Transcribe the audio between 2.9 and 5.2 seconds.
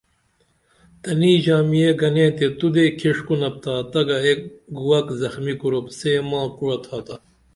کھیڜ کُنپتا تگہ ایک گُووک